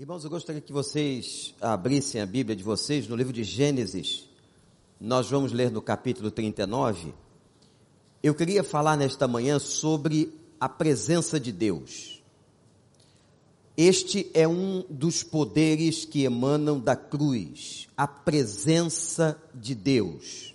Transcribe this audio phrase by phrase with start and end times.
[0.00, 4.28] Irmãos, eu gostaria que vocês abrissem a Bíblia de vocês no livro de Gênesis.
[5.00, 7.12] Nós vamos ler no capítulo 39.
[8.22, 12.22] Eu queria falar nesta manhã sobre a presença de Deus.
[13.76, 20.54] Este é um dos poderes que emanam da cruz, a presença de Deus.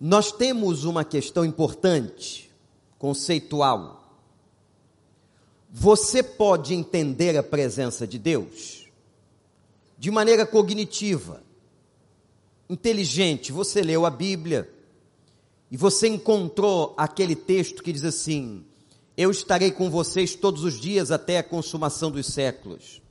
[0.00, 2.52] Nós temos uma questão importante,
[3.00, 4.05] conceitual,
[5.78, 8.86] você pode entender a presença de Deus
[9.98, 11.42] de maneira cognitiva,
[12.66, 13.52] inteligente.
[13.52, 14.72] Você leu a Bíblia
[15.70, 18.64] e você encontrou aquele texto que diz assim:
[19.18, 23.02] Eu estarei com vocês todos os dias até a consumação dos séculos.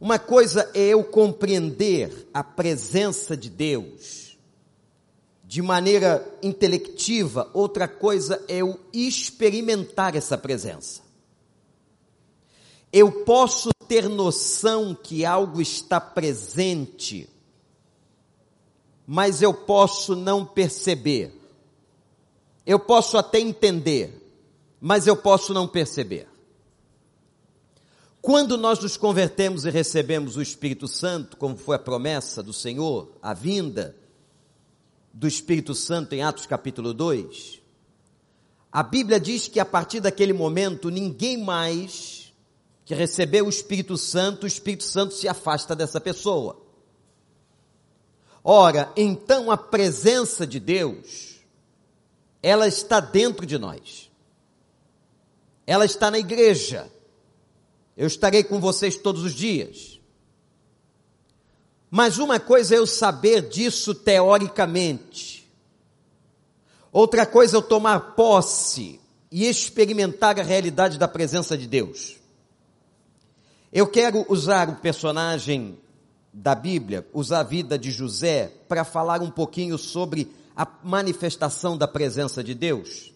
[0.00, 4.38] Uma coisa é eu compreender a presença de Deus
[5.42, 11.11] de maneira intelectiva, outra coisa é eu experimentar essa presença.
[12.92, 17.28] Eu posso ter noção que algo está presente,
[19.06, 21.32] mas eu posso não perceber.
[22.66, 24.30] Eu posso até entender,
[24.78, 26.28] mas eu posso não perceber.
[28.20, 33.10] Quando nós nos convertemos e recebemos o Espírito Santo, como foi a promessa do Senhor,
[33.20, 33.96] a vinda
[35.12, 37.60] do Espírito Santo em Atos capítulo 2,
[38.70, 42.21] a Bíblia diz que a partir daquele momento ninguém mais
[42.84, 46.60] que recebeu o Espírito Santo, o Espírito Santo se afasta dessa pessoa.
[48.44, 51.40] Ora, então a presença de Deus,
[52.42, 54.10] ela está dentro de nós.
[55.64, 56.90] Ela está na igreja.
[57.96, 60.00] Eu estarei com vocês todos os dias.
[61.88, 65.48] Mas uma coisa é eu saber disso teoricamente.
[66.90, 68.98] Outra coisa é eu tomar posse
[69.30, 72.21] e experimentar a realidade da presença de Deus.
[73.72, 75.78] Eu quero usar o personagem
[76.30, 81.88] da Bíblia, usar a vida de José, para falar um pouquinho sobre a manifestação da
[81.88, 83.14] presença de Deus.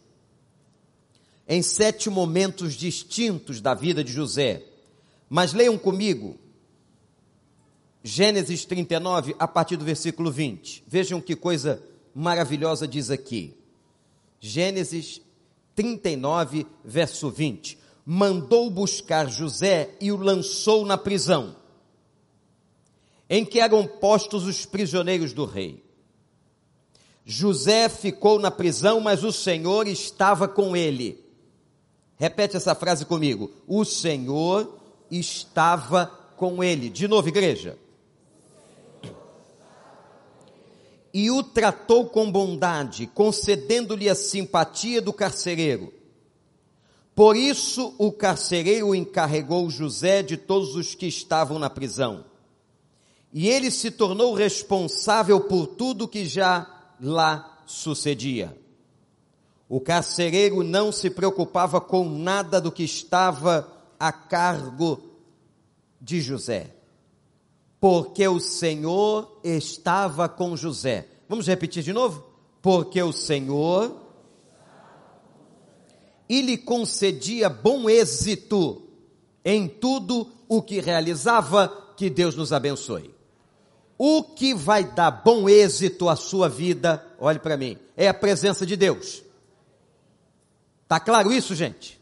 [1.47, 4.64] Em sete momentos distintos da vida de José.
[5.28, 6.38] Mas leiam comigo,
[8.02, 10.84] Gênesis 39, a partir do versículo 20.
[10.88, 11.82] Vejam que coisa
[12.14, 13.54] maravilhosa diz aqui.
[14.41, 15.20] Gênesis
[15.75, 21.56] 39, verso 20 mandou buscar José e o lançou na prisão,
[23.28, 25.84] em que eram postos os prisioneiros do rei.
[27.25, 31.19] José ficou na prisão, mas o Senhor estava com ele.
[32.15, 33.50] Repete essa frase comigo.
[33.67, 34.78] O Senhor
[35.11, 36.06] estava
[36.37, 36.88] com ele.
[36.88, 37.77] De novo, igreja.
[41.12, 45.95] E o tratou com bondade, concedendo-lhe a simpatia do carcereiro
[47.16, 52.27] por isso o carcereiro encarregou José de todos os que estavam na prisão.
[53.32, 58.55] E ele se tornou responsável por tudo que já lá sucedia.
[59.66, 63.66] O carcereiro não se preocupava com nada do que estava
[63.99, 65.00] a cargo
[65.99, 66.71] de José,
[67.81, 71.09] porque o Senhor estava com José.
[71.26, 72.25] Vamos repetir de novo?
[72.60, 74.06] Porque o Senhor
[76.28, 78.82] e lhe concedia bom êxito
[79.44, 83.14] em tudo o que realizava, que Deus nos abençoe.
[83.98, 88.66] O que vai dar bom êxito à sua vida, olhe para mim, é a presença
[88.66, 89.22] de Deus.
[90.87, 91.98] Tá claro isso, gente?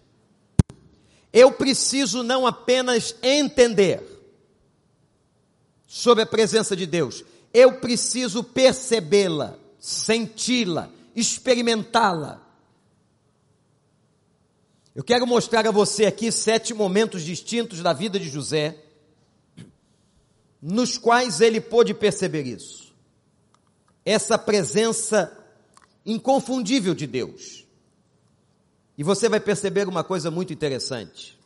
[1.32, 4.02] Eu preciso não apenas entender
[5.86, 12.43] sobre a presença de Deus, eu preciso percebê-la, senti-la, experimentá-la.
[14.94, 18.80] Eu quero mostrar a você aqui sete momentos distintos da vida de José,
[20.62, 22.94] nos quais ele pôde perceber isso.
[24.04, 25.36] Essa presença
[26.06, 27.66] inconfundível de Deus.
[28.96, 31.36] E você vai perceber uma coisa muito interessante.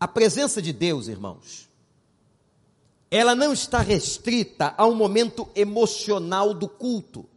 [0.00, 1.68] A presença de Deus, irmãos,
[3.10, 7.28] ela não está restrita a um momento emocional do culto.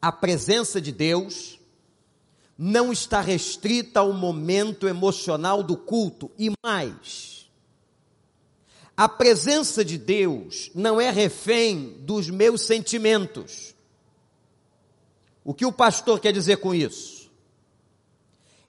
[0.00, 1.58] A presença de Deus
[2.56, 7.50] não está restrita ao momento emocional do culto e mais.
[8.96, 13.74] A presença de Deus não é refém dos meus sentimentos.
[15.42, 17.28] O que o pastor quer dizer com isso?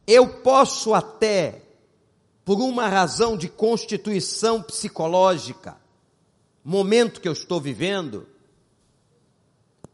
[0.07, 1.61] Eu posso até,
[2.43, 5.77] por uma razão de constituição psicológica,
[6.63, 8.27] momento que eu estou vivendo,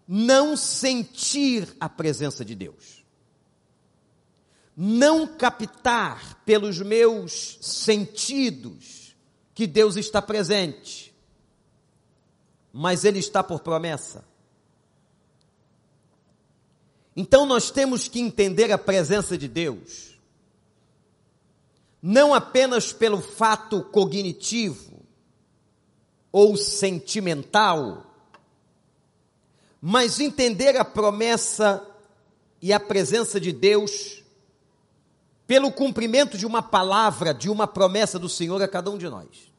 [0.08, 3.01] não sentir a presença de Deus
[4.76, 9.16] não captar pelos meus sentidos
[9.54, 11.14] que Deus está presente,
[12.72, 14.24] mas Ele está por promessa.
[17.16, 20.18] Então nós temos que entender a presença de Deus,
[22.02, 25.06] não apenas pelo fato cognitivo
[26.32, 28.08] ou sentimental,
[29.82, 31.86] mas entender a promessa
[32.62, 34.21] e a presença de Deus
[35.52, 39.52] pelo cumprimento de uma palavra, de uma promessa do Senhor a cada um de nós.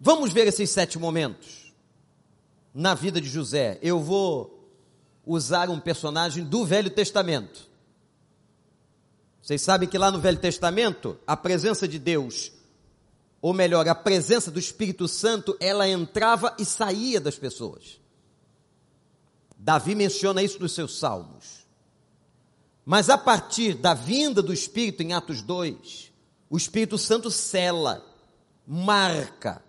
[0.00, 1.72] Vamos ver esses sete momentos
[2.74, 3.78] na vida de José.
[3.80, 4.68] Eu vou
[5.24, 7.70] usar um personagem do Velho Testamento.
[9.40, 12.50] Vocês sabem que lá no Velho Testamento, a presença de Deus,
[13.40, 18.00] ou melhor, a presença do Espírito Santo, ela entrava e saía das pessoas.
[19.56, 21.59] Davi menciona isso nos seus salmos.
[22.84, 26.12] Mas a partir da vinda do Espírito em Atos 2,
[26.48, 28.04] o Espírito Santo cela,
[28.66, 29.62] marca,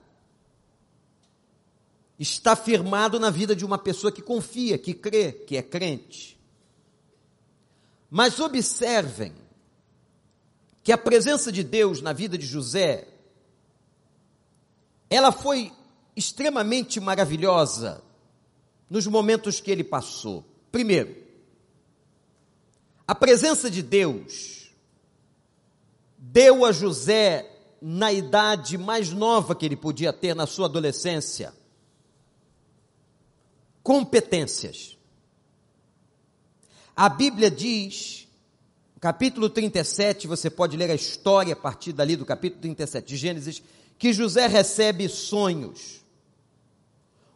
[2.17, 6.39] está firmado na vida de uma pessoa que confia, que crê, que é crente.
[8.09, 9.33] Mas observem
[10.83, 13.07] que a presença de Deus na vida de José,
[15.09, 15.71] ela foi
[16.15, 18.03] extremamente maravilhosa
[18.89, 20.43] nos momentos que ele passou.
[20.71, 21.20] Primeiro,
[23.11, 24.71] a presença de Deus
[26.17, 27.45] deu a José,
[27.81, 31.53] na idade mais nova que ele podia ter, na sua adolescência,
[33.83, 34.97] competências.
[36.95, 38.29] A Bíblia diz,
[39.01, 43.61] capítulo 37, você pode ler a história a partir dali do capítulo 37 de Gênesis,
[43.99, 45.99] que José recebe sonhos,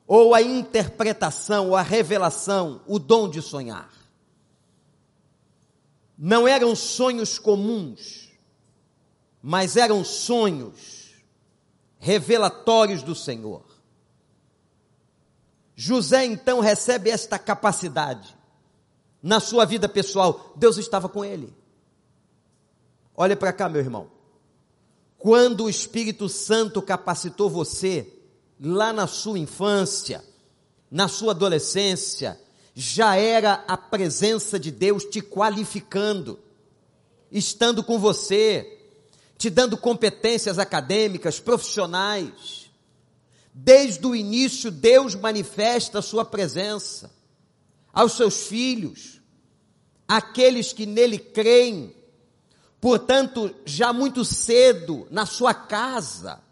[0.07, 4.04] ou a interpretação, ou a revelação, o dom de sonhar.
[6.17, 8.29] Não eram sonhos comuns,
[9.41, 11.13] mas eram sonhos
[12.00, 13.63] revelatórios do Senhor.
[15.75, 18.35] José então recebe esta capacidade
[19.21, 20.53] na sua vida pessoal.
[20.56, 21.53] Deus estava com ele.
[23.15, 24.09] Olha para cá, meu irmão.
[25.17, 28.07] Quando o Espírito Santo capacitou você,
[28.59, 30.23] lá na sua infância,
[30.89, 32.39] na sua adolescência,
[32.75, 36.38] já era a presença de Deus te qualificando,
[37.31, 38.80] estando com você,
[39.38, 42.66] te dando competências acadêmicas, profissionais
[43.57, 47.10] Desde o início, Deus manifesta a sua presença
[47.94, 49.22] aos seus filhos,
[50.06, 51.95] aqueles que nele creem.
[52.81, 56.44] Portanto, já muito cedo, na sua casa,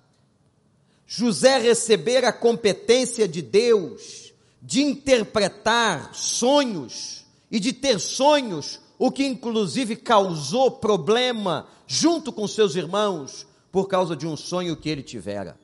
[1.05, 4.32] José receber a competência de Deus
[4.65, 12.75] de interpretar sonhos e de ter sonhos, o que inclusive causou problema junto com seus
[12.75, 15.59] irmãos por causa de um sonho que ele tivera.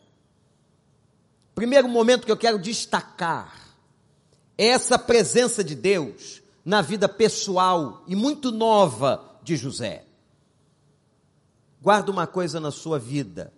[1.56, 3.74] Primeiro momento que eu quero destacar
[4.57, 10.06] é essa presença de Deus na vida pessoal e muito nova de José.
[11.81, 13.54] Guarda uma coisa na sua vida.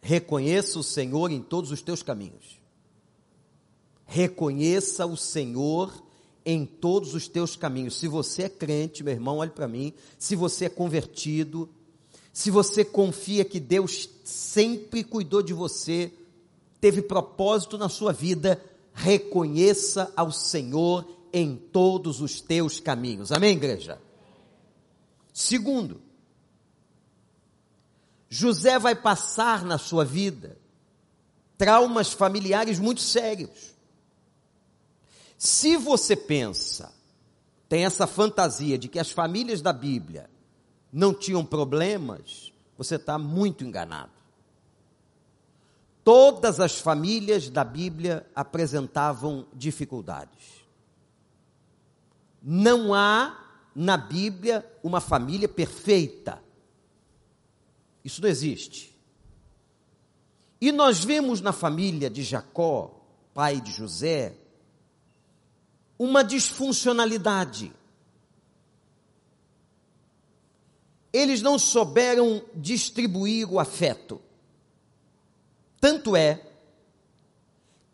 [0.00, 2.65] Reconheça o Senhor em todos os teus caminhos.
[4.06, 5.92] Reconheça o Senhor
[6.44, 7.96] em todos os teus caminhos.
[7.96, 9.92] Se você é crente, meu irmão, olhe para mim.
[10.18, 11.68] Se você é convertido,
[12.32, 16.12] se você confia que Deus sempre cuidou de você,
[16.80, 23.32] teve propósito na sua vida, reconheça ao Senhor em todos os teus caminhos.
[23.32, 24.00] Amém, igreja?
[25.32, 26.00] Segundo,
[28.28, 30.58] José vai passar na sua vida
[31.58, 33.75] traumas familiares muito sérios.
[35.38, 36.92] Se você pensa,
[37.68, 40.30] tem essa fantasia de que as famílias da Bíblia
[40.92, 44.12] não tinham problemas, você está muito enganado.
[46.02, 50.64] Todas as famílias da Bíblia apresentavam dificuldades.
[52.40, 53.36] Não há
[53.74, 56.40] na Bíblia uma família perfeita.
[58.04, 58.96] Isso não existe.
[60.60, 64.36] E nós vemos na família de Jacó, pai de José,
[65.98, 67.72] uma disfuncionalidade.
[71.12, 74.20] Eles não souberam distribuir o afeto.
[75.80, 76.42] Tanto é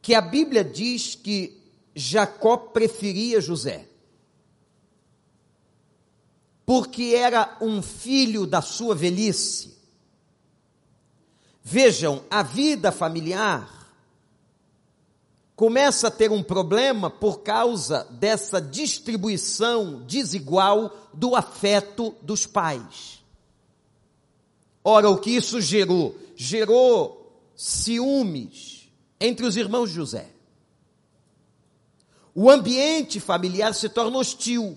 [0.01, 1.61] que a Bíblia diz que
[1.95, 3.87] Jacó preferia José,
[6.67, 9.77] porque era um filho da sua velhice.
[11.63, 13.82] Vejam, a vida familiar
[15.63, 23.23] começa a ter um problema por causa dessa distribuição desigual do afeto dos pais.
[24.83, 26.19] Ora, o que isso gerou?
[26.35, 28.91] Gerou ciúmes
[29.21, 30.33] entre os irmãos de José.
[32.35, 34.77] O ambiente familiar se torna hostil.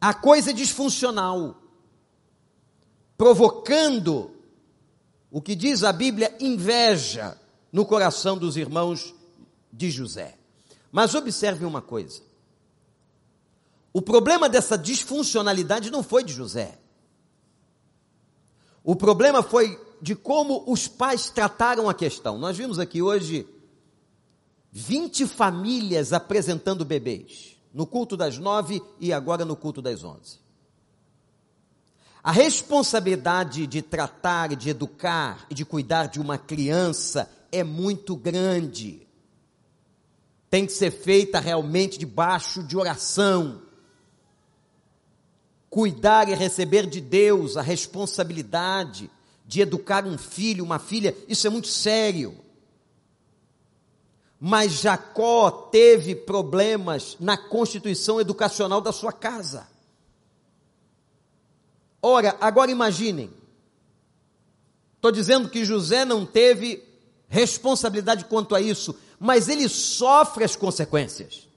[0.00, 1.60] A coisa é disfuncional,
[3.18, 4.30] provocando
[5.30, 7.38] o que diz a Bíblia, inveja
[7.72, 9.14] no coração dos irmãos
[9.72, 10.38] de José.
[10.90, 12.22] Mas observe uma coisa:
[13.92, 16.78] o problema dessa disfuncionalidade não foi de José.
[18.82, 22.38] O problema foi de como os pais trataram a questão.
[22.38, 23.48] Nós vimos aqui hoje
[24.70, 30.38] 20 famílias apresentando bebês, no culto das nove e agora no culto das onze.
[32.22, 39.06] A responsabilidade de tratar, de educar e de cuidar de uma criança é muito grande.
[40.50, 43.62] Tem que ser feita realmente debaixo de oração.
[45.68, 49.10] Cuidar e receber de Deus a responsabilidade
[49.46, 52.36] de educar um filho, uma filha, isso é muito sério.
[54.40, 59.68] Mas Jacó teve problemas na constituição educacional da sua casa.
[62.02, 63.30] Ora, agora imaginem.
[64.96, 66.85] Estou dizendo que José não teve
[67.28, 71.48] responsabilidade quanto a isso, mas ele sofre as consequências.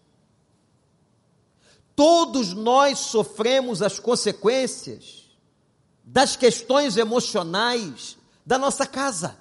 [1.95, 5.29] Todos nós sofremos as consequências
[6.03, 9.38] das questões emocionais da nossa casa.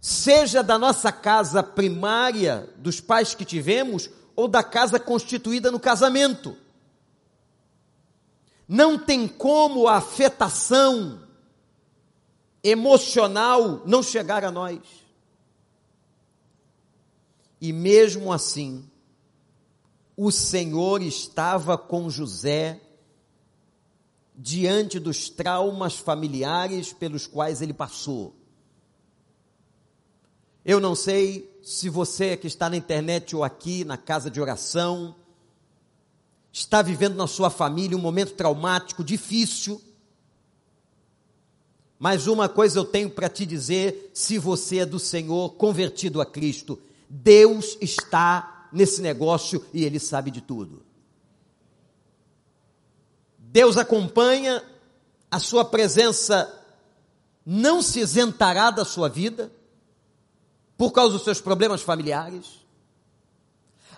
[0.00, 6.56] Seja da nossa casa primária, dos pais que tivemos, ou da casa constituída no casamento.
[8.68, 11.25] Não tem como a afetação
[12.68, 14.80] emocional não chegar a nós.
[17.60, 18.88] E mesmo assim,
[20.16, 22.80] o Senhor estava com José
[24.34, 28.34] diante dos traumas familiares pelos quais ele passou.
[30.64, 35.14] Eu não sei se você que está na internet ou aqui na casa de oração
[36.52, 39.80] está vivendo na sua família um momento traumático, difícil.
[41.98, 46.26] Mas uma coisa eu tenho para te dizer: se você é do Senhor, convertido a
[46.26, 50.82] Cristo, Deus está nesse negócio e Ele sabe de tudo.
[53.38, 54.62] Deus acompanha,
[55.30, 56.52] a sua presença
[57.44, 59.50] não se isentará da sua vida,
[60.76, 62.66] por causa dos seus problemas familiares.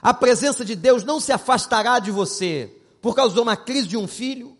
[0.00, 3.97] A presença de Deus não se afastará de você por causa de uma crise de
[3.97, 4.57] um filho,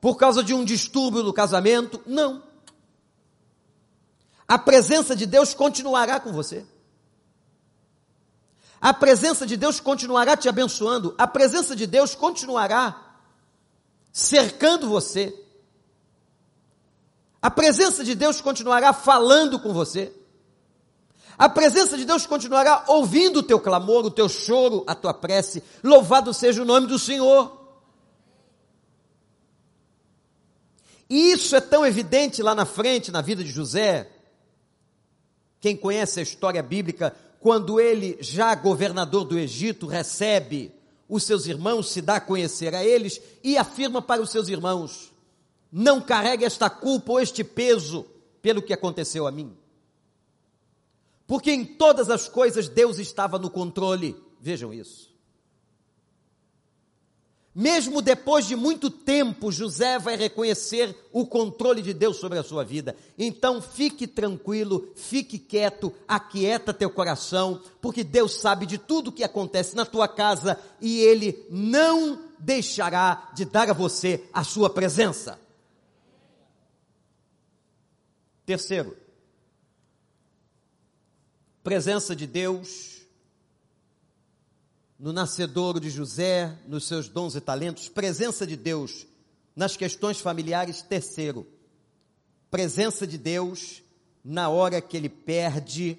[0.00, 2.00] por causa de um distúrbio do casamento.
[2.06, 2.42] Não.
[4.46, 6.64] A presença de Deus continuará com você.
[8.80, 11.14] A presença de Deus continuará te abençoando.
[11.18, 13.18] A presença de Deus continuará
[14.12, 15.34] cercando você.
[17.40, 20.12] A presença de Deus continuará falando com você.
[21.38, 25.62] A presença de Deus continuará ouvindo o teu clamor, o teu choro, a tua prece.
[25.82, 27.65] Louvado seja o nome do Senhor.
[31.08, 34.10] E isso é tão evidente lá na frente, na vida de José.
[35.60, 40.72] Quem conhece a história bíblica, quando ele, já governador do Egito, recebe
[41.08, 45.12] os seus irmãos, se dá a conhecer a eles e afirma para os seus irmãos:
[45.70, 48.04] Não carregue esta culpa ou este peso
[48.42, 49.56] pelo que aconteceu a mim.
[51.26, 54.16] Porque em todas as coisas Deus estava no controle.
[54.40, 55.15] Vejam isso.
[57.58, 62.62] Mesmo depois de muito tempo, José vai reconhecer o controle de Deus sobre a sua
[62.62, 62.94] vida.
[63.16, 69.24] Então fique tranquilo, fique quieto, aquieta teu coração, porque Deus sabe de tudo o que
[69.24, 75.40] acontece na tua casa e Ele não deixará de dar a você a sua presença.
[78.44, 78.94] Terceiro,
[81.64, 82.95] presença de Deus
[84.98, 89.06] no nascedouro de José, nos seus dons e talentos, presença de Deus
[89.54, 91.46] nas questões familiares, terceiro,
[92.50, 93.82] presença de Deus
[94.24, 95.98] na hora que ele perde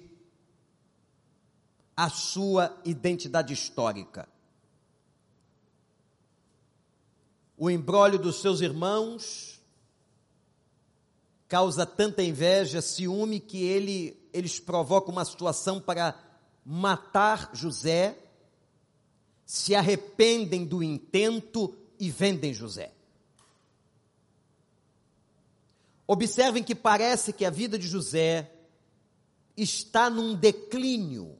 [1.96, 4.28] a sua identidade histórica.
[7.56, 9.60] O embrólio dos seus irmãos
[11.48, 16.14] causa tanta inveja, ciúme, que ele eles provocam uma situação para
[16.64, 18.16] matar José,
[19.48, 22.92] se arrependem do intento e vendem José.
[26.06, 28.52] Observem que parece que a vida de José
[29.56, 31.38] está num declínio.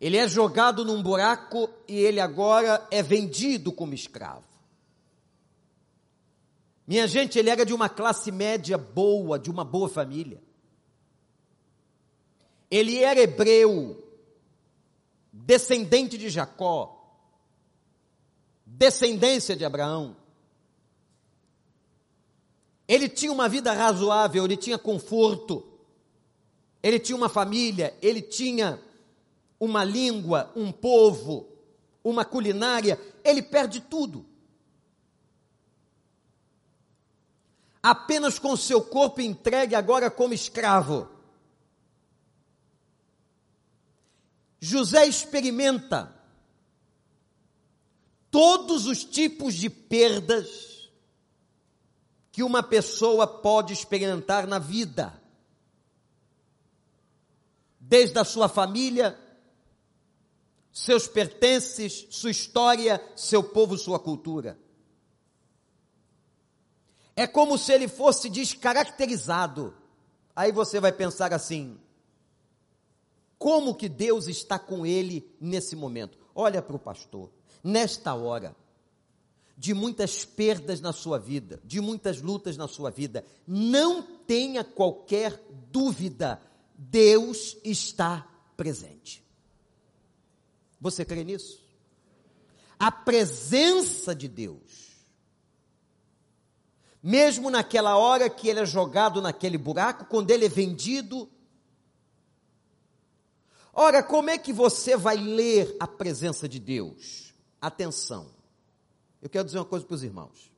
[0.00, 4.48] Ele é jogado num buraco e ele agora é vendido como escravo.
[6.86, 10.42] Minha gente, ele era de uma classe média boa, de uma boa família.
[12.70, 14.03] Ele era hebreu,
[15.44, 17.04] descendente de Jacó,
[18.64, 20.16] descendência de Abraão.
[22.88, 25.66] Ele tinha uma vida razoável, ele tinha conforto,
[26.82, 28.80] ele tinha uma família, ele tinha
[29.60, 31.48] uma língua, um povo,
[32.02, 34.24] uma culinária, ele perde tudo.
[37.82, 41.13] Apenas com seu corpo entregue agora como escravo.
[44.66, 46.10] José experimenta
[48.30, 50.90] todos os tipos de perdas
[52.32, 55.22] que uma pessoa pode experimentar na vida.
[57.78, 59.20] Desde a sua família,
[60.72, 64.58] seus pertences, sua história, seu povo, sua cultura.
[67.14, 69.76] É como se ele fosse descaracterizado.
[70.34, 71.78] Aí você vai pensar assim:
[73.44, 76.16] como que Deus está com ele nesse momento?
[76.34, 77.30] Olha para o pastor,
[77.62, 78.56] nesta hora,
[79.54, 85.38] de muitas perdas na sua vida, de muitas lutas na sua vida, não tenha qualquer
[85.70, 86.40] dúvida,
[86.74, 89.22] Deus está presente.
[90.80, 91.62] Você crê nisso?
[92.78, 95.04] A presença de Deus.
[97.02, 101.28] Mesmo naquela hora que ele é jogado naquele buraco, quando ele é vendido.
[103.74, 107.34] Ora, como é que você vai ler a presença de Deus?
[107.60, 108.30] Atenção.
[109.20, 110.52] Eu quero dizer uma coisa para os irmãos.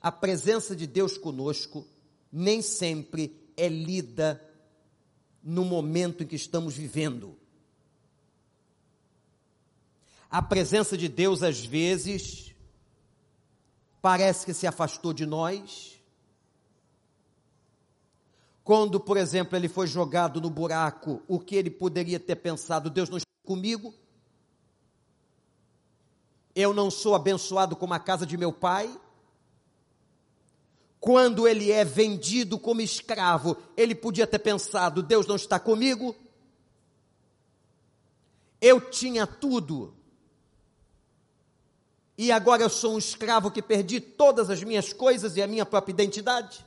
[0.00, 1.86] A presença de Deus conosco
[2.32, 4.42] nem sempre é lida
[5.42, 7.36] no momento em que estamos vivendo.
[10.30, 12.54] A presença de Deus, às vezes,
[14.00, 15.93] parece que se afastou de nós.
[18.64, 22.88] Quando, por exemplo, ele foi jogado no buraco, o que ele poderia ter pensado?
[22.88, 23.94] Deus não está comigo.
[26.54, 28.90] Eu não sou abençoado como a casa de meu pai.
[30.98, 36.16] Quando ele é vendido como escravo, ele podia ter pensado: Deus não está comigo.
[38.62, 39.94] Eu tinha tudo,
[42.16, 45.66] e agora eu sou um escravo que perdi todas as minhas coisas e a minha
[45.66, 46.64] própria identidade?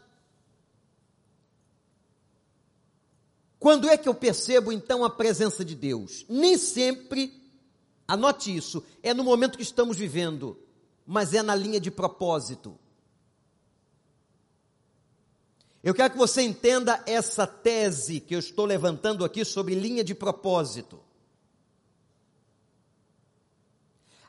[3.60, 6.26] Quando é que eu percebo então a presença de Deus?
[6.30, 7.42] Nem sempre,
[8.08, 10.60] anote isso, é no momento que estamos vivendo,
[11.06, 12.78] mas é na linha de propósito.
[15.84, 20.14] Eu quero que você entenda essa tese que eu estou levantando aqui sobre linha de
[20.14, 21.00] propósito.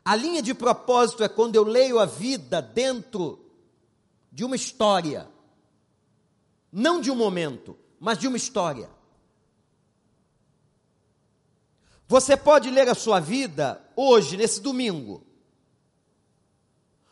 [0.05, 3.45] A linha de propósito é quando eu leio a vida dentro
[4.33, 5.29] de uma história,
[6.73, 8.89] não de um momento, mas de uma história.
[12.09, 15.23] Você pode ler a sua vida hoje, nesse domingo,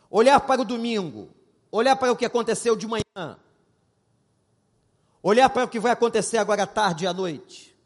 [0.09, 1.29] olhar para o domingo,
[1.71, 3.37] olhar para o que aconteceu de manhã,
[5.21, 7.77] olhar para o que vai acontecer agora à tarde e à noite.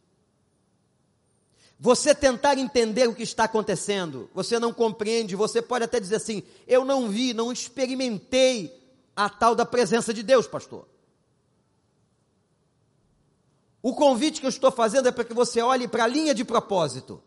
[1.77, 6.43] Você tentar entender o que está acontecendo, você não compreende, você pode até dizer assim:
[6.65, 8.73] eu não vi, não experimentei
[9.13, 10.87] a tal da presença de Deus, pastor.
[13.81, 16.45] O convite que eu estou fazendo é para que você olhe para a linha de
[16.45, 17.21] propósito.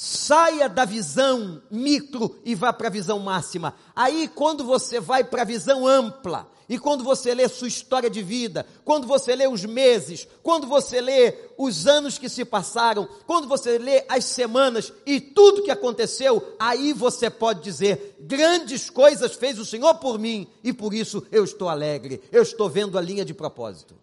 [0.00, 3.74] Saia da visão micro e vá para a visão máxima.
[3.96, 8.22] Aí, quando você vai para a visão ampla, e quando você lê sua história de
[8.22, 13.48] vida, quando você lê os meses, quando você lê os anos que se passaram, quando
[13.48, 19.58] você lê as semanas e tudo que aconteceu, aí você pode dizer: grandes coisas fez
[19.58, 23.24] o Senhor por mim e por isso eu estou alegre, eu estou vendo a linha
[23.24, 23.96] de propósito.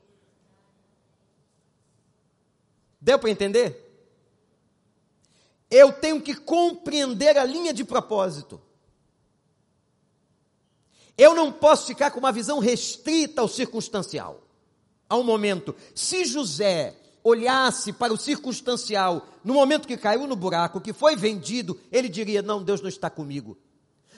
[3.00, 3.85] Deu para entender?
[5.76, 8.62] Eu tenho que compreender a linha de propósito.
[11.18, 14.42] Eu não posso ficar com uma visão restrita ao circunstancial,
[15.10, 15.76] ao momento.
[15.94, 21.78] Se José olhasse para o circunstancial, no momento que caiu no buraco, que foi vendido,
[21.92, 23.58] ele diria: Não, Deus não está comigo.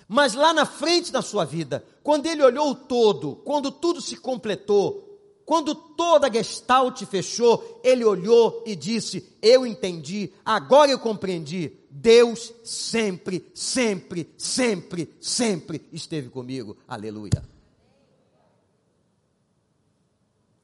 [0.08, 4.16] Mas lá na frente da sua vida, quando ele olhou o todo, quando tudo se
[4.16, 5.07] completou,
[5.48, 11.72] quando toda a gestalt fechou, ele olhou e disse: Eu entendi, agora eu compreendi.
[11.90, 16.76] Deus sempre, sempre, sempre, sempre esteve comigo.
[16.86, 17.42] Aleluia.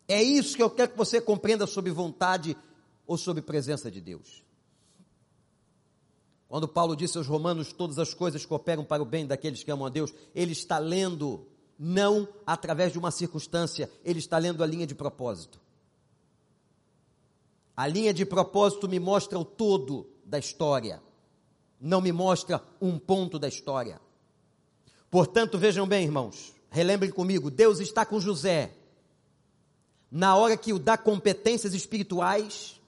[0.05, 2.57] É isso que eu quero que você compreenda sobre vontade
[3.07, 4.43] ou sobre presença de Deus.
[6.49, 9.85] Quando Paulo disse aos Romanos: todas as coisas cooperam para o bem daqueles que amam
[9.85, 14.87] a Deus, ele está lendo não através de uma circunstância, ele está lendo a linha
[14.87, 15.59] de propósito.
[17.75, 21.01] A linha de propósito me mostra o todo da história,
[21.79, 23.99] não me mostra um ponto da história.
[25.09, 28.71] Portanto, vejam bem, irmãos, relembrem comigo: Deus está com José
[30.15, 32.79] na hora que o dá competências espirituais,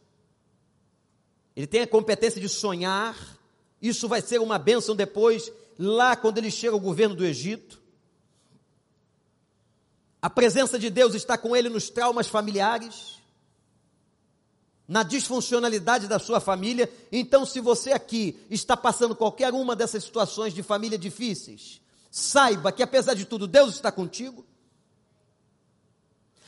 [1.55, 3.39] ele tem a competência de sonhar,
[3.81, 7.81] isso vai ser uma bênção depois, lá quando ele chega ao governo do Egito.
[10.25, 13.21] A presença de Deus está com ele nos traumas familiares,
[14.88, 16.91] na disfuncionalidade da sua família.
[17.11, 22.81] Então, se você aqui está passando qualquer uma dessas situações de família difíceis, saiba que
[22.81, 24.43] apesar de tudo, Deus está contigo.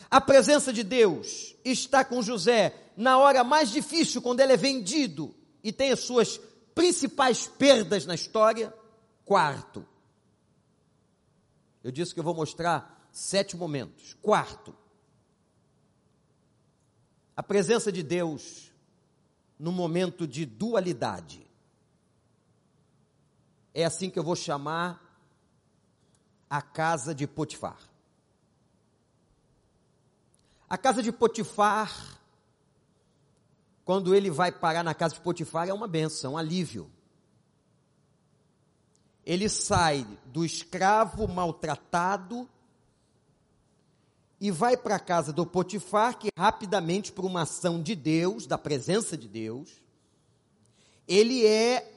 [0.09, 5.35] A presença de Deus está com José na hora mais difícil, quando ele é vendido
[5.63, 6.41] e tem as suas
[6.73, 8.73] principais perdas na história.
[9.23, 9.85] Quarto,
[11.83, 14.13] eu disse que eu vou mostrar sete momentos.
[14.21, 14.75] Quarto,
[17.35, 18.71] a presença de Deus
[19.57, 21.45] no momento de dualidade.
[23.73, 25.03] É assim que eu vou chamar
[26.47, 27.79] a casa de Potifar.
[30.69, 32.19] A casa de Potifar,
[33.83, 36.91] quando ele vai parar na casa de Potifar, é uma benção, um alívio.
[39.25, 42.47] Ele sai do escravo maltratado
[44.39, 48.57] e vai para a casa do Potifar, que rapidamente, por uma ação de Deus, da
[48.57, 49.81] presença de Deus,
[51.07, 51.91] ele é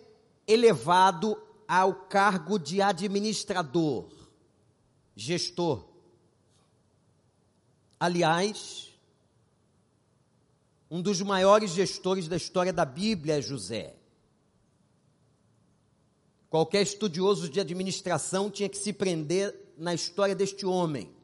[0.46, 4.08] elevado ao cargo de administrador,
[5.14, 5.84] gestor.
[7.98, 8.90] Aliás,
[10.90, 13.94] um dos maiores gestores da história da Bíblia é José.
[16.48, 21.14] Qualquer estudioso de administração tinha que se prender na história deste homem.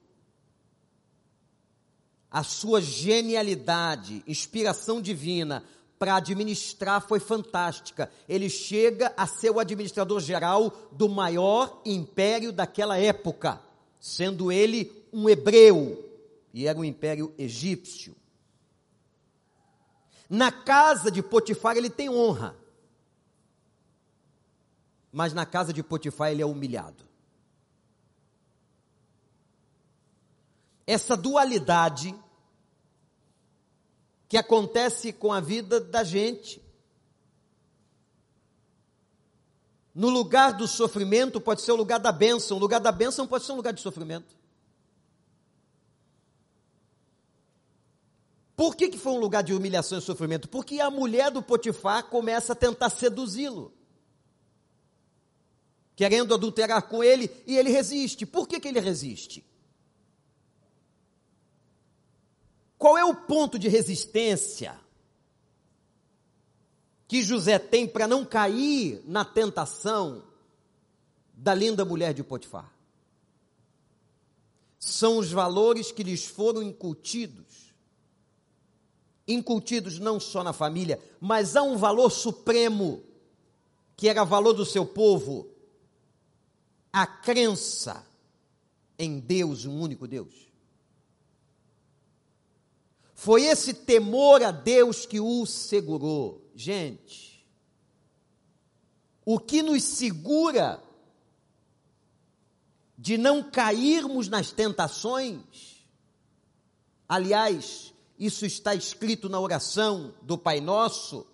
[2.30, 5.64] A sua genialidade, inspiração divina
[5.98, 8.10] para administrar foi fantástica.
[8.28, 13.60] Ele chega a ser o administrador geral do maior império daquela época,
[14.00, 16.04] sendo ele um hebreu,
[16.52, 18.14] e era o império egípcio.
[20.28, 22.56] Na casa de Potifar ele tem honra,
[25.12, 27.05] mas na casa de Potifar ele é humilhado.
[30.86, 32.14] Essa dualidade
[34.28, 36.62] que acontece com a vida da gente.
[39.94, 43.44] No lugar do sofrimento pode ser o lugar da bênção, o lugar da bênção pode
[43.44, 44.36] ser um lugar de sofrimento.
[48.54, 50.48] Por que, que foi um lugar de humilhação e sofrimento?
[50.48, 53.72] Porque a mulher do Potifar começa a tentar seduzi-lo,
[55.94, 58.24] querendo adulterar com ele, e ele resiste.
[58.24, 59.44] Por que, que ele resiste?
[62.78, 64.78] Qual é o ponto de resistência
[67.08, 70.24] que José tem para não cair na tentação
[71.32, 72.72] da linda mulher de Potifar?
[74.78, 77.66] São os valores que lhes foram incutidos
[79.26, 83.02] incutidos não só na família, mas há um valor supremo,
[83.96, 85.50] que era valor do seu povo,
[86.92, 88.06] a crença
[88.98, 90.45] em Deus, um único Deus.
[93.16, 96.50] Foi esse temor a Deus que o segurou.
[96.54, 97.42] Gente,
[99.24, 100.82] o que nos segura
[102.96, 105.86] de não cairmos nas tentações,
[107.08, 111.26] aliás, isso está escrito na oração do Pai Nosso.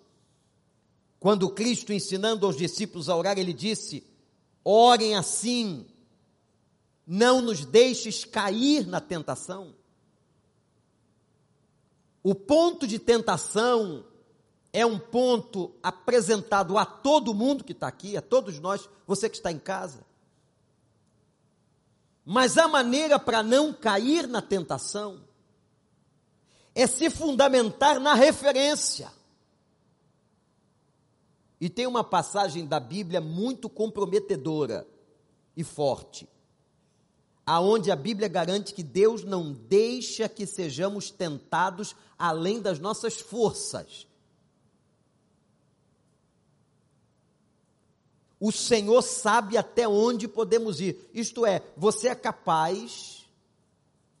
[1.19, 4.05] Quando Cristo, ensinando aos discípulos a orar, ele disse:
[4.63, 5.85] Orem assim,
[7.05, 9.82] não nos deixes cair na tentação.
[12.23, 14.05] O ponto de tentação
[14.71, 19.35] é um ponto apresentado a todo mundo que está aqui, a todos nós, você que
[19.35, 20.05] está em casa.
[22.25, 25.21] Mas a maneira para não cair na tentação
[26.73, 29.11] é se fundamentar na referência.
[31.59, 34.87] E tem uma passagem da Bíblia muito comprometedora
[35.55, 36.27] e forte,
[37.45, 44.07] aonde a Bíblia garante que Deus não deixa que sejamos tentados além das nossas forças.
[48.39, 51.09] O Senhor sabe até onde podemos ir.
[51.13, 53.25] Isto é, você é capaz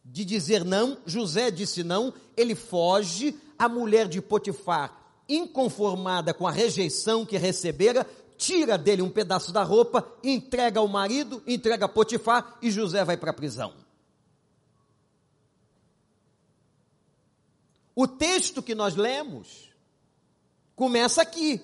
[0.03, 6.51] de dizer não, José disse não, ele foge, a mulher de Potifar, inconformada com a
[6.51, 8.05] rejeição que recebera,
[8.43, 13.15] tira dele um pedaço da roupa, entrega ao marido, entrega a Potifar e José vai
[13.15, 13.73] para a prisão.
[17.95, 19.69] O texto que nós lemos
[20.75, 21.61] começa aqui.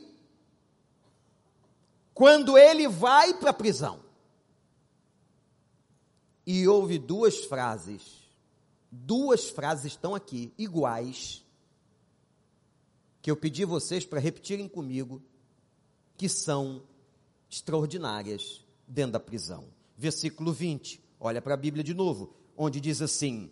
[2.14, 4.00] Quando ele vai para a prisão.
[6.46, 8.20] E houve duas frases.
[8.92, 11.46] Duas frases estão aqui, iguais,
[13.22, 15.22] que eu pedi vocês para repetirem comigo,
[16.20, 16.84] que são
[17.50, 19.70] extraordinárias dentro da prisão.
[19.98, 23.50] Versículo 20, olha para a Bíblia de novo, onde diz assim: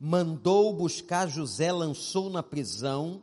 [0.00, 3.22] mandou buscar José, lançou na prisão,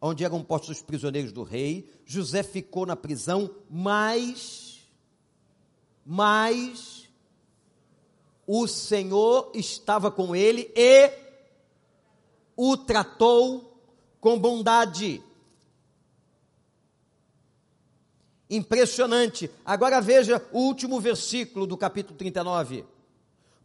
[0.00, 1.88] onde eram postos os prisioneiros do rei.
[2.04, 4.80] José ficou na prisão, mas,
[6.04, 7.08] mas,
[8.44, 11.12] o Senhor estava com ele e
[12.56, 13.80] o tratou
[14.20, 15.22] com bondade.
[18.50, 19.50] Impressionante.
[19.64, 22.84] Agora veja o último versículo do capítulo 39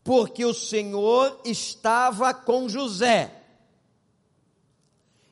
[0.04, 3.42] porque o Senhor estava com José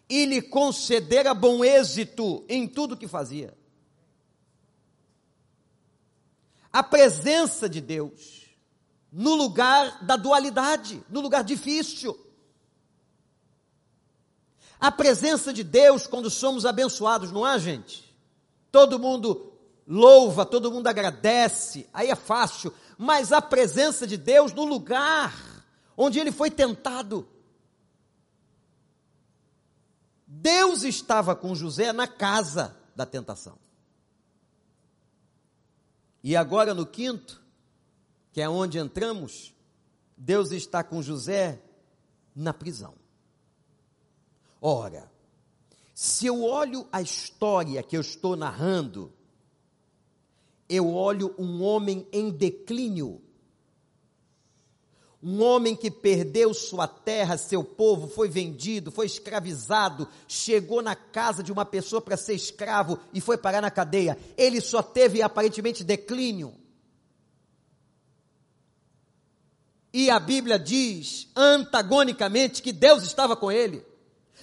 [0.09, 3.53] e lhe concedera bom êxito em tudo que fazia.
[6.71, 8.41] A presença de Deus
[9.11, 12.17] no lugar da dualidade, no lugar difícil.
[14.79, 18.10] A presença de Deus quando somos abençoados, não há, gente?
[18.71, 19.53] Todo mundo
[19.85, 25.33] louva, todo mundo agradece, aí é fácil mas a presença de Deus no lugar
[25.97, 27.27] onde ele foi tentado.
[30.27, 33.57] Deus estava com José na casa da tentação.
[36.23, 37.41] E agora no quinto,
[38.31, 39.51] que é onde entramos,
[40.15, 41.59] Deus está com José
[42.35, 42.93] na prisão.
[44.61, 45.11] Ora,
[46.03, 49.13] se eu olho a história que eu estou narrando,
[50.67, 53.21] eu olho um homem em declínio.
[55.21, 61.43] Um homem que perdeu sua terra, seu povo, foi vendido, foi escravizado, chegou na casa
[61.43, 64.17] de uma pessoa para ser escravo e foi parar na cadeia.
[64.35, 66.55] Ele só teve aparentemente declínio.
[69.93, 73.90] E a Bíblia diz, antagonicamente, que Deus estava com ele.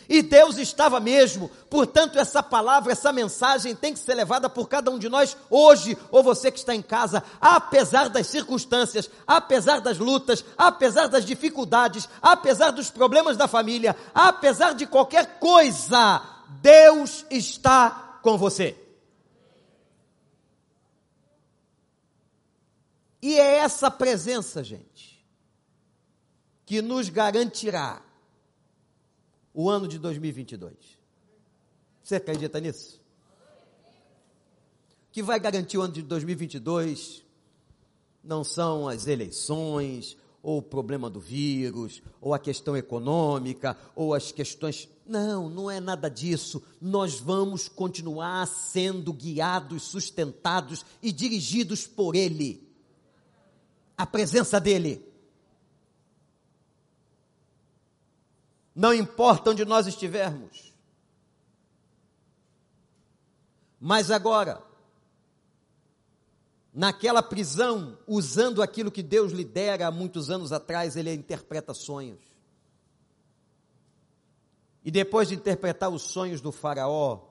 [0.08, 1.50] E Deus estava mesmo.
[1.68, 5.98] Portanto, essa palavra, essa mensagem tem que ser levada por cada um de nós hoje,
[6.10, 12.08] ou você que está em casa, apesar das circunstâncias, apesar das lutas, apesar das dificuldades,
[12.22, 16.22] apesar dos problemas da família, apesar de qualquer coisa,
[16.62, 18.76] Deus está com você.
[23.20, 25.22] E é essa presença, gente,
[26.64, 28.00] que nos garantirá
[29.52, 30.74] o ano de 2022.
[32.02, 33.00] Você acredita nisso?
[35.08, 37.24] O que vai garantir o ano de 2022
[38.22, 44.30] não são as eleições, ou o problema do vírus, ou a questão econômica, ou as
[44.30, 44.88] questões.
[45.06, 46.62] Não, não é nada disso.
[46.80, 52.66] Nós vamos continuar sendo guiados, sustentados e dirigidos por Ele.
[53.96, 55.07] A presença dEle.
[58.78, 60.72] Não importa onde nós estivermos.
[63.80, 64.62] Mas agora,
[66.72, 72.20] naquela prisão, usando aquilo que Deus lhe dera há muitos anos atrás, ele interpreta sonhos.
[74.84, 77.26] E depois de interpretar os sonhos do Faraó,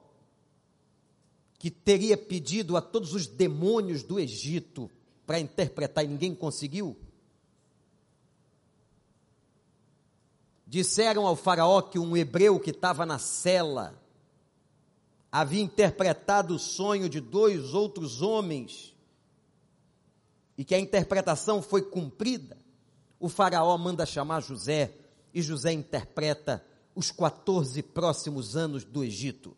[1.58, 4.92] que teria pedido a todos os demônios do Egito
[5.26, 6.98] para interpretar e ninguém conseguiu,
[10.68, 13.98] Disseram ao Faraó que um hebreu que estava na cela
[15.32, 18.94] havia interpretado o sonho de dois outros homens
[20.58, 22.58] e que a interpretação foi cumprida.
[23.18, 24.94] O Faraó manda chamar José
[25.34, 29.56] e José interpreta os 14 próximos anos do Egito.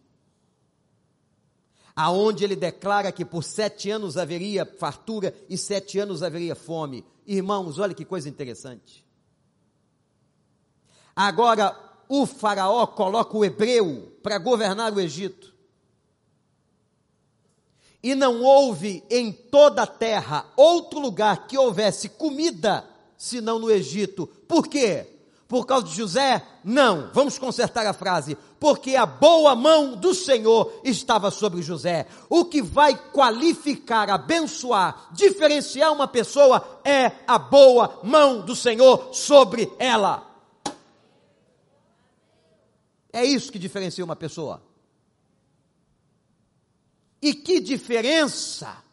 [1.95, 7.03] Aonde ele declara que por sete anos haveria fartura e sete anos haveria fome.
[7.25, 9.08] Irmãos, olha que coisa interessante.
[11.21, 11.77] Agora,
[12.07, 15.53] o Faraó coloca o hebreu para governar o Egito.
[18.01, 22.85] E não houve em toda a terra outro lugar que houvesse comida
[23.17, 24.27] senão no Egito.
[24.47, 25.07] Por quê?
[25.45, 26.41] Por causa de José?
[26.63, 27.09] Não.
[27.13, 28.37] Vamos consertar a frase.
[28.57, 32.07] Porque a boa mão do Senhor estava sobre José.
[32.29, 39.69] O que vai qualificar, abençoar, diferenciar uma pessoa é a boa mão do Senhor sobre
[39.77, 40.28] ela.
[43.11, 44.63] É isso que diferencia uma pessoa.
[47.21, 48.83] E que diferença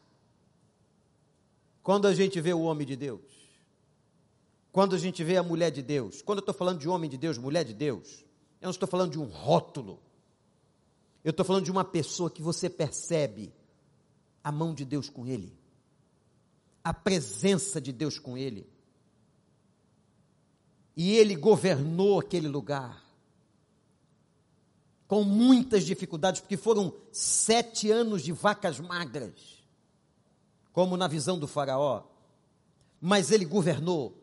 [1.82, 3.22] quando a gente vê o homem de Deus.
[4.72, 7.16] Quando a gente vê a mulher de Deus, quando eu estou falando de homem de
[7.16, 8.24] Deus, mulher de Deus,
[8.60, 10.00] eu não estou falando de um rótulo.
[11.22, 13.54] Eu estou falando de uma pessoa que você percebe
[14.42, 15.56] a mão de Deus com ele,
[16.82, 18.68] a presença de Deus com ele.
[20.96, 23.05] E ele governou aquele lugar
[25.06, 29.64] com muitas dificuldades, porque foram sete anos de vacas magras,
[30.72, 32.04] como na visão do Faraó.
[33.00, 34.20] Mas ele governou,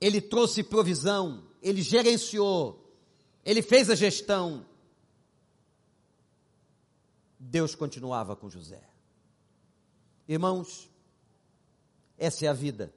[0.00, 2.92] ele trouxe provisão, ele gerenciou,
[3.44, 4.66] ele fez a gestão.
[7.38, 8.82] Deus continuava com José.
[10.28, 10.90] Irmãos,
[12.18, 12.92] essa é a vida.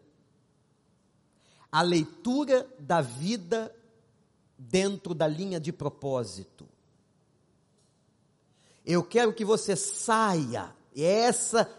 [1.71, 3.73] A leitura da vida
[4.57, 6.67] dentro da linha de propósito.
[8.85, 11.69] Eu quero que você saia, e essa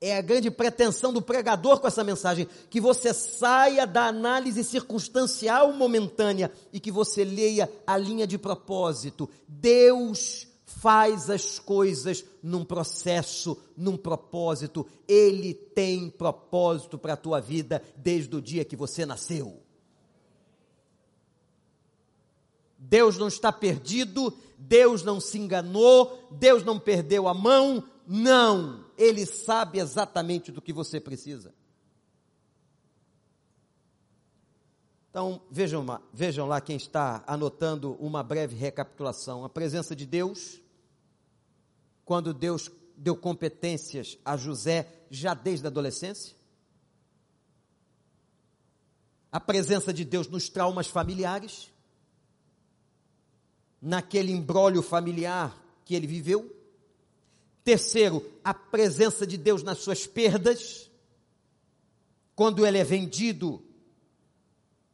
[0.00, 5.72] é a grande pretensão do pregador com essa mensagem, que você saia da análise circunstancial
[5.72, 9.28] momentânea e que você leia a linha de propósito.
[9.48, 14.86] Deus faz as coisas num processo, num propósito.
[15.08, 19.65] Ele tem propósito para a tua vida desde o dia que você nasceu.
[22.88, 29.26] Deus não está perdido, Deus não se enganou, Deus não perdeu a mão, não, Ele
[29.26, 31.52] sabe exatamente do que você precisa.
[35.10, 39.44] Então, vejam lá, vejam lá quem está anotando uma breve recapitulação.
[39.44, 40.60] A presença de Deus,
[42.04, 46.36] quando Deus deu competências a José já desde a adolescência.
[49.32, 51.70] A presença de Deus nos traumas familiares,
[53.80, 56.54] naquele embrólio familiar que ele viveu.
[57.62, 60.90] Terceiro, a presença de Deus nas suas perdas,
[62.34, 63.62] quando ele é vendido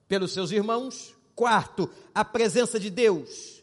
[0.09, 1.14] pelos seus irmãos.
[1.35, 3.62] Quarto, a presença de Deus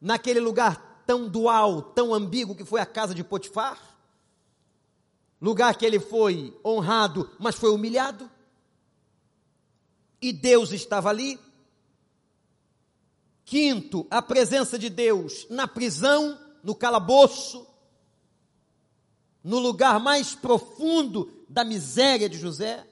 [0.00, 3.78] naquele lugar tão dual, tão ambíguo que foi a casa de Potifar.
[5.40, 8.30] Lugar que ele foi honrado, mas foi humilhado.
[10.20, 11.38] E Deus estava ali.
[13.50, 17.66] Quinto, a presença de Deus na prisão no calabouço,
[19.42, 22.86] no lugar mais profundo da miséria de José.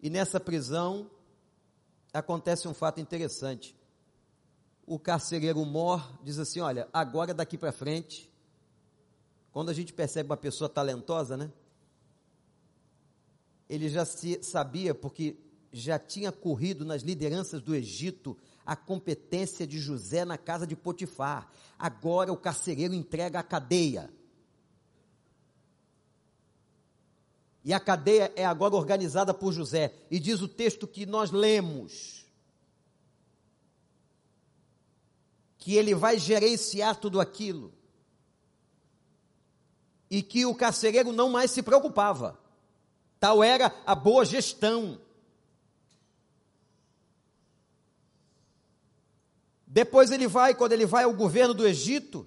[0.00, 1.10] E nessa prisão
[2.10, 3.76] acontece um fato interessante.
[4.86, 8.32] O carcereiro Mor diz assim: Olha, agora daqui para frente,
[9.52, 11.52] quando a gente percebe uma pessoa talentosa, né?
[13.68, 15.36] Ele já se sabia, porque
[15.72, 21.50] já tinha corrido nas lideranças do Egito a competência de José na casa de Potifar.
[21.78, 24.10] Agora o carcereiro entrega a cadeia.
[27.64, 29.94] E a cadeia é agora organizada por José.
[30.10, 32.26] E diz o texto que nós lemos:
[35.58, 37.72] que ele vai gerenciar tudo aquilo.
[40.10, 42.38] E que o carcereiro não mais se preocupava.
[43.20, 44.98] Tal era a boa gestão.
[49.78, 52.26] Depois ele vai, quando ele vai ao governo do Egito,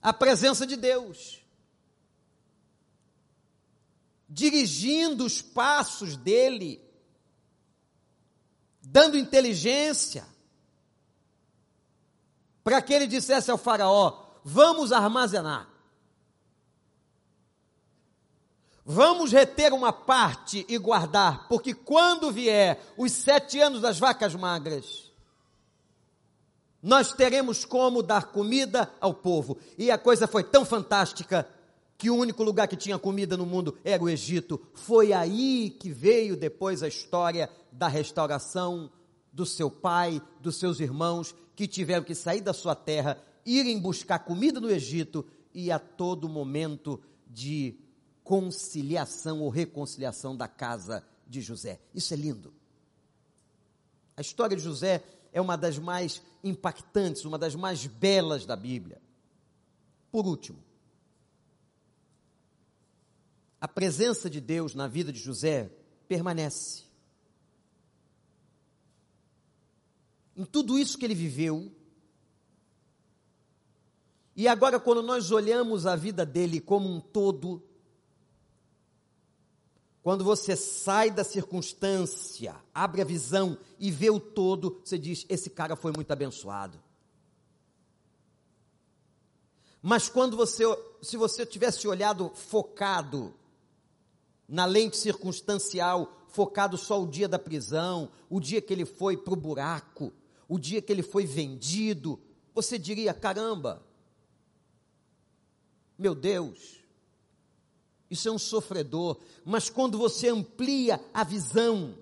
[0.00, 1.44] a presença de Deus,
[4.26, 6.82] dirigindo os passos dele,
[8.80, 10.26] dando inteligência,
[12.64, 15.68] para que ele dissesse ao Faraó: vamos armazenar.
[18.86, 25.01] Vamos reter uma parte e guardar, porque quando vier os sete anos das vacas magras,
[26.82, 29.56] nós teremos como dar comida ao povo.
[29.78, 31.48] E a coisa foi tão fantástica
[31.96, 34.60] que o único lugar que tinha comida no mundo era o Egito.
[34.74, 38.90] Foi aí que veio depois a história da restauração
[39.32, 44.18] do seu pai, dos seus irmãos, que tiveram que sair da sua terra, irem buscar
[44.18, 47.78] comida no Egito e a todo momento de
[48.24, 51.80] conciliação ou reconciliação da casa de José.
[51.94, 52.52] Isso é lindo.
[54.16, 55.02] A história de José
[55.32, 59.00] é uma das mais impactantes, uma das mais belas da Bíblia.
[60.10, 60.62] Por último,
[63.60, 65.70] a presença de Deus na vida de José
[66.06, 66.84] permanece.
[70.36, 71.72] Em tudo isso que ele viveu,
[74.34, 77.62] e agora, quando nós olhamos a vida dele como um todo,
[80.02, 85.48] quando você sai da circunstância, abre a visão e vê o todo, você diz: esse
[85.48, 86.82] cara foi muito abençoado.
[89.80, 90.64] Mas quando você,
[91.00, 93.34] se você tivesse olhado focado
[94.48, 99.32] na lente circunstancial, focado só o dia da prisão, o dia que ele foi para
[99.32, 100.12] o buraco,
[100.48, 102.20] o dia que ele foi vendido,
[102.52, 103.86] você diria: caramba,
[105.96, 106.81] meu Deus,
[108.12, 109.18] isso é um sofredor.
[109.44, 111.96] Mas quando você amplia a visão,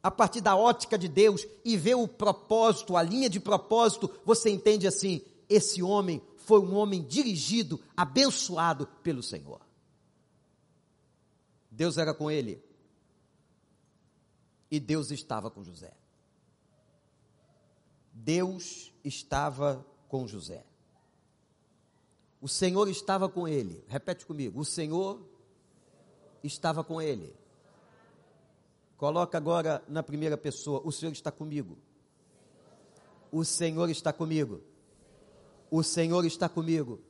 [0.00, 4.48] a partir da ótica de Deus e vê o propósito, a linha de propósito, você
[4.48, 9.60] entende assim: esse homem foi um homem dirigido, abençoado pelo Senhor.
[11.68, 12.64] Deus era com ele.
[14.70, 15.92] E Deus estava com José.
[18.12, 20.64] Deus estava com José.
[22.40, 23.84] O Senhor estava com ele.
[23.88, 24.60] Repete comigo.
[24.60, 25.35] O Senhor
[26.42, 27.34] estava com ele.
[28.96, 31.76] Coloca agora na primeira pessoa: O Senhor está comigo.
[33.30, 34.60] O Senhor está comigo.
[35.70, 37.00] O Senhor está comigo.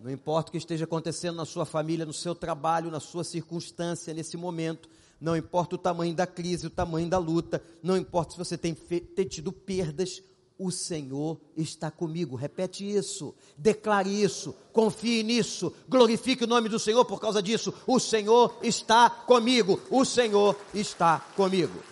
[0.00, 4.12] Não importa o que esteja acontecendo na sua família, no seu trabalho, na sua circunstância,
[4.12, 4.88] nesse momento,
[5.20, 8.74] não importa o tamanho da crise, o tamanho da luta, não importa se você tem,
[8.74, 10.20] tem tido perdas,
[10.58, 12.36] o Senhor está comigo.
[12.36, 17.74] Repete isso, declare isso, confie nisso, glorifique o nome do Senhor por causa disso.
[17.86, 21.82] O Senhor está comigo, o Senhor está comigo.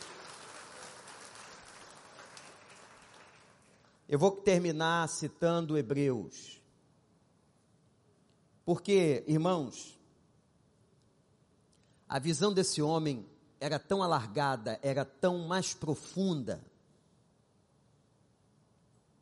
[4.09, 6.61] Eu vou terminar citando Hebreus.
[8.65, 9.99] Porque, irmãos,
[12.09, 13.25] a visão desse homem
[13.61, 16.61] era tão alargada, era tão mais profunda,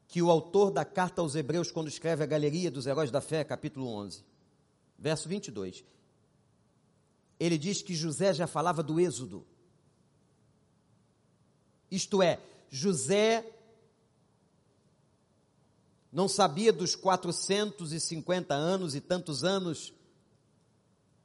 [0.09, 3.45] que o autor da carta aos Hebreus, quando escreve a Galeria dos Heróis da Fé,
[3.45, 4.25] capítulo 11,
[4.99, 5.85] verso 22,
[7.39, 9.47] ele diz que José já falava do Êxodo.
[11.91, 12.41] Isto é,
[12.71, 13.45] José
[16.11, 19.93] não sabia dos 450 anos e tantos anos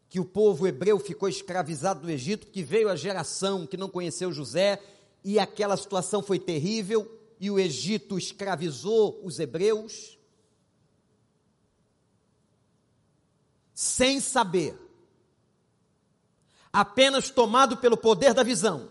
[0.10, 4.32] que o povo hebreu ficou escravizado no Egito, que veio a geração que não conheceu
[4.32, 4.80] José
[5.24, 10.18] e aquela situação foi terrível e o Egito escravizou os hebreus?
[13.74, 14.78] Sem saber,
[16.72, 18.90] apenas tomado pelo poder da visão,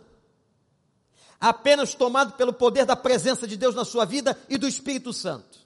[1.40, 5.60] apenas tomado pelo poder da presença de Deus na sua vida e do Espírito Santo.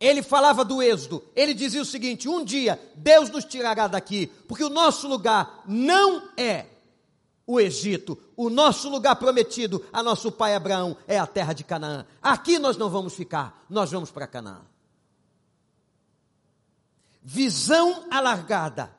[0.00, 4.62] Ele falava do êxodo, ele dizia o seguinte: um dia Deus nos tirará daqui, porque
[4.62, 6.66] o nosso lugar não é
[7.48, 12.04] o Egito, o nosso lugar prometido a nosso pai Abraão é a terra de Canaã.
[12.20, 14.60] Aqui nós não vamos ficar, nós vamos para Canaã.
[17.22, 18.94] Visão alargada,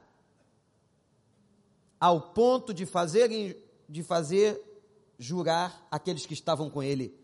[2.00, 3.30] ao ponto de fazer,
[3.88, 4.60] de fazer
[5.20, 7.16] jurar aqueles que estavam com ele: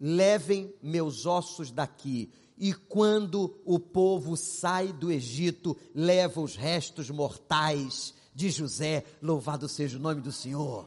[0.00, 8.14] levem meus ossos daqui e quando o povo sai do Egito, leva os restos mortais
[8.40, 10.86] de José, louvado seja o nome do Senhor.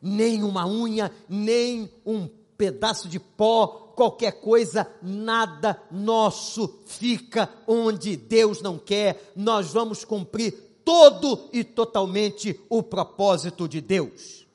[0.00, 8.62] Nem uma unha, nem um pedaço de pó, qualquer coisa, nada nosso fica onde Deus
[8.62, 9.32] não quer.
[9.36, 10.52] Nós vamos cumprir
[10.84, 14.46] todo e totalmente o propósito de Deus.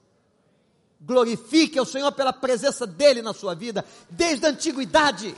[0.99, 5.35] Glorifique ao Senhor pela presença dele na sua vida, desde a antiguidade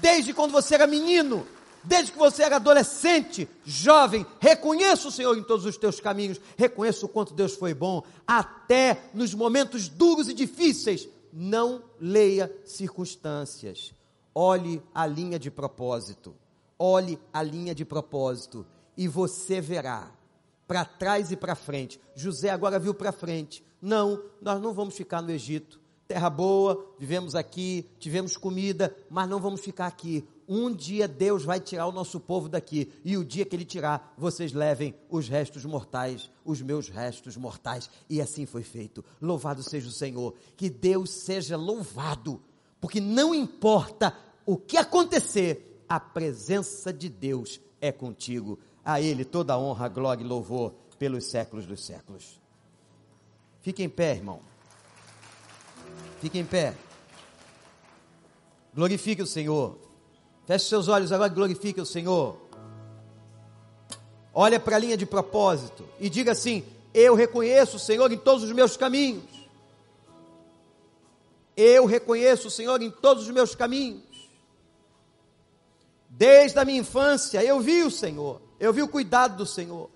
[0.00, 1.46] desde quando você era menino,
[1.86, 7.06] desde que você era adolescente, jovem, reconheça o Senhor em todos os teus caminhos, reconheça
[7.06, 13.94] o quanto Deus foi bom, até nos momentos duros e difíceis, não leia circunstâncias,
[14.34, 16.34] olhe a linha de propósito,
[16.78, 18.66] olhe a linha de propósito,
[18.96, 20.10] e você verá,
[20.66, 25.22] para trás e para frente, José agora viu para frente, não, nós não vamos ficar
[25.22, 30.26] no Egito, terra boa, vivemos aqui, tivemos comida, mas não vamos ficar aqui.
[30.48, 34.14] Um dia Deus vai tirar o nosso povo daqui, e o dia que Ele tirar,
[34.16, 37.90] vocês levem os restos mortais, os meus restos mortais.
[38.08, 39.04] E assim foi feito.
[39.20, 40.34] Louvado seja o Senhor.
[40.56, 42.40] Que Deus seja louvado,
[42.80, 48.58] porque não importa o que acontecer, a presença de Deus é contigo.
[48.84, 52.40] A Ele toda honra, glória e louvor pelos séculos dos séculos.
[53.60, 54.40] Fique em pé, irmão.
[56.20, 56.74] Fique em pé.
[58.74, 59.78] Glorifique o Senhor.
[60.46, 62.36] Feche seus olhos agora e glorifique o Senhor.
[64.32, 68.44] Olha para a linha de propósito e diga assim: Eu reconheço o Senhor em todos
[68.44, 69.24] os meus caminhos.
[71.56, 74.04] Eu reconheço o Senhor em todos os meus caminhos.
[76.08, 79.90] Desde a minha infância eu vi o Senhor, eu vi o cuidado do Senhor.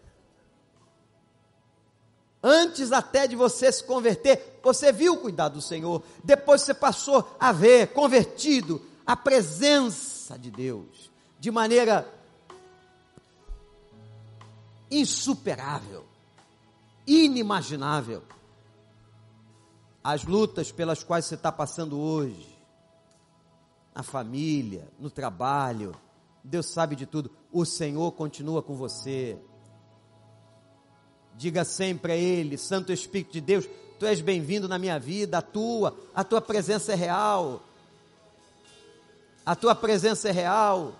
[2.43, 6.03] Antes até de você se converter, você viu o cuidado do Senhor.
[6.23, 12.07] Depois você passou a ver, convertido, a presença de Deus de maneira
[14.91, 16.05] insuperável,
[17.07, 18.23] inimaginável.
[20.03, 22.59] As lutas pelas quais você está passando hoje,
[23.95, 25.95] na família, no trabalho,
[26.43, 27.31] Deus sabe de tudo.
[27.53, 29.39] O Senhor continua com você.
[31.37, 33.69] Diga sempre a Ele, Santo Espírito de Deus,
[34.01, 37.63] Tu és bem-vindo na minha vida, a Tua, a Tua presença é real.
[39.45, 40.95] A Tua presença é real.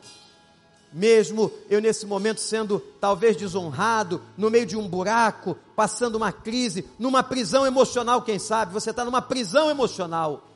[0.93, 6.87] Mesmo eu nesse momento sendo talvez desonrado, no meio de um buraco, passando uma crise,
[6.99, 10.47] numa prisão emocional, quem sabe, você está numa prisão emocional.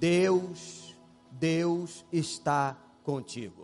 [0.00, 0.94] Deus,
[1.32, 3.63] Deus está contigo.